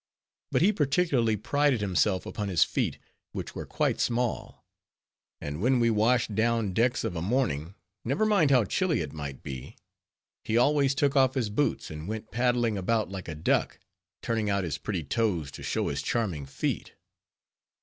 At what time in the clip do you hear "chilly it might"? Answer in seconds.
8.65-9.43